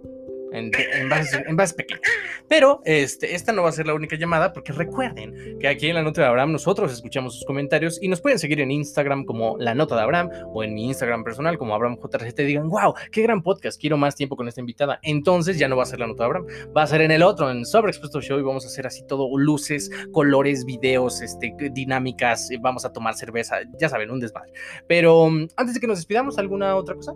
En, 0.55 0.71
en, 0.75 1.09
bases, 1.57 1.75
pequeñas. 1.75 2.01
Pero 2.49 2.81
este, 2.85 3.35
esta 3.35 3.53
no 3.53 3.63
va 3.63 3.71
a 3.71 3.73
ser 3.73 3.87
la 3.87 3.95
única 3.95 4.17
llamada 4.17 4.53
porque 4.53 4.73
recuerden 4.73 5.59
que 5.59 5.69
aquí 5.69 5.89
en 5.89 5.97
la 5.97 6.03
nota 6.03 6.23
de 6.23 6.29
Abraham 6.29 6.53
nosotros 6.53 6.93
escuchamos 6.93 7.35
sus 7.35 7.45
comentarios 7.45 7.99
y 8.01 8.09
nos 8.09 8.21
pueden 8.21 8.39
seguir 8.39 8.61
en 8.61 8.71
Instagram 8.71 9.25
como 9.25 9.57
la 9.59 9.75
nota 9.75 9.97
de 9.97 10.03
Abraham 10.03 10.31
o 10.53 10.63
en 10.63 10.75
mi 10.75 10.87
Instagram 10.87 11.25
personal 11.25 11.59
como 11.59 11.75
Abraham 11.75 11.99
JRC 12.01 12.39
y 12.41 12.45
digan, 12.45 12.69
wow, 12.69 12.95
qué 13.11 13.23
gran 13.23 13.43
podcast, 13.43 13.81
quiero 13.81 13.97
más 13.97 14.15
tiempo 14.15 14.37
con 14.37 14.49
esta 14.49 14.61
invitada. 14.61 15.01
Entonces 15.03 15.59
ya 15.59 15.69
no 15.69 15.77
va 15.77 15.83
a 15.83 15.87
ser 15.87 15.99
la 15.99 16.07
nota 16.07 16.23
de 16.23 16.27
Abraham, 16.27 16.47
va 16.77 16.83
a 16.83 16.87
ser 16.87 17.01
en 17.01 17.11
el 17.11 17.23
otro, 17.23 17.51
en 17.51 17.65
Sobreexpuesto 17.65 18.21
Show 18.21 18.39
y 18.39 18.43
vamos 18.43 18.65
a 18.65 18.69
hacer 18.69 18.87
así 18.87 19.05
todo, 19.07 19.29
luces, 19.37 19.91
colores, 20.13 20.65
videos, 20.65 21.21
este, 21.21 21.55
dinámicas, 21.73 22.49
vamos 22.61 22.85
a 22.85 22.93
tomar 22.93 23.15
cerveza, 23.15 23.57
ya 23.79 23.89
saben, 23.89 24.11
un 24.11 24.21
desmadre. 24.21 24.53
Pero 24.87 25.27
antes 25.57 25.75
de 25.75 25.81
que 25.81 25.87
nos 25.87 25.99
despidamos, 25.99 26.39
¿alguna 26.39 26.77
otra 26.77 26.95
cosa? 26.95 27.13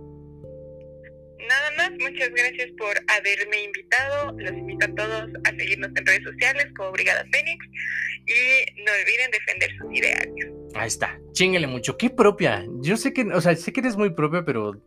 nada 1.48 1.70
más, 1.90 1.98
muchas 1.98 2.30
gracias 2.30 2.70
por 2.78 2.96
haberme 3.08 3.64
invitado. 3.64 4.32
Los 4.38 4.52
invito 4.52 4.86
a 4.86 4.94
todos 4.94 5.30
a 5.44 5.50
seguirnos 5.50 5.90
en 5.96 6.06
redes 6.06 6.22
sociales 6.24 6.66
como 6.76 6.92
Brigada 6.92 7.24
Fénix 7.32 7.64
y 8.26 8.82
no 8.82 8.92
olviden 8.92 9.30
defender 9.30 9.70
sus 9.78 9.92
ideales. 9.96 10.58
Ahí 10.74 10.88
está, 10.88 11.18
chingale 11.32 11.66
mucho. 11.66 11.96
Qué 11.96 12.10
propia. 12.10 12.64
Yo 12.82 12.96
sé 12.96 13.12
que, 13.12 13.22
o 13.22 13.40
sea, 13.40 13.56
sé 13.56 13.72
que 13.72 13.80
eres 13.80 13.96
muy 13.96 14.10
propia, 14.10 14.44
pero 14.44 14.80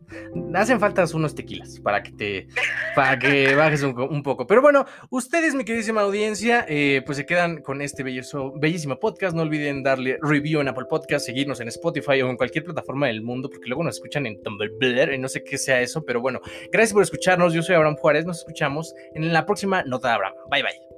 hacen 0.54 0.78
falta 0.78 1.04
unos 1.14 1.34
tequilas 1.34 1.80
para 1.80 2.02
que 2.02 2.12
te, 2.12 2.46
para 2.94 3.18
que 3.18 3.54
bajes 3.56 3.82
un, 3.82 4.22
poco. 4.22 4.46
Pero 4.46 4.62
bueno, 4.62 4.86
ustedes, 5.10 5.54
mi 5.54 5.64
queridísima 5.64 6.02
audiencia, 6.02 6.64
eh, 6.68 7.02
pues 7.04 7.18
se 7.18 7.26
quedan 7.26 7.62
con 7.62 7.82
este 7.82 8.04
belloso, 8.04 8.52
bellísimo 8.56 8.98
podcast. 9.00 9.34
No 9.34 9.42
olviden 9.42 9.82
darle 9.82 10.18
review 10.22 10.60
en 10.60 10.68
Apple 10.68 10.86
Podcast, 10.88 11.26
seguirnos 11.26 11.60
en 11.60 11.68
Spotify 11.68 12.22
o 12.22 12.30
en 12.30 12.36
cualquier 12.36 12.64
plataforma 12.64 13.08
del 13.08 13.22
mundo, 13.22 13.50
porque 13.50 13.66
luego 13.66 13.82
nos 13.82 13.96
escuchan 13.96 14.26
en 14.26 14.40
Tumblr 14.40 15.12
y 15.12 15.18
no 15.18 15.28
sé 15.28 15.42
qué 15.42 15.58
sea 15.58 15.80
eso, 15.80 16.04
pero 16.04 16.20
bueno, 16.20 16.40
por 16.92 17.02
escucharnos. 17.02 17.52
Yo 17.52 17.62
soy 17.62 17.74
Abraham 17.74 17.96
Juárez. 17.96 18.24
Nos 18.24 18.38
escuchamos 18.38 18.94
en 19.14 19.32
la 19.32 19.44
próxima 19.46 19.82
Nota 19.84 20.08
de 20.08 20.14
Abraham. 20.14 20.34
Bye 20.50 20.62
bye. 20.62 20.91